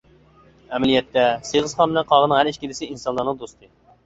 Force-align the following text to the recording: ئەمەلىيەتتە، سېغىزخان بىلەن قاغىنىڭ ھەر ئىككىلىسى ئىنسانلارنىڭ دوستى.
ئەمەلىيەتتە، 0.77 1.25
سېغىزخان 1.49 1.93
بىلەن 1.93 2.09
قاغىنىڭ 2.13 2.41
ھەر 2.41 2.51
ئىككىلىسى 2.53 2.89
ئىنسانلارنىڭ 2.91 3.41
دوستى. 3.45 3.71